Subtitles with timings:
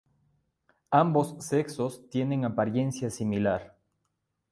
[0.89, 3.77] Ambos sexos tienen apariencia similar.